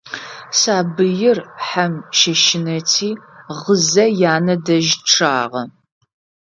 [0.59, 3.09] Сабыир хьэм щэщынэти,
[3.63, 5.63] гъызэ янэ дэжь чъагъэ.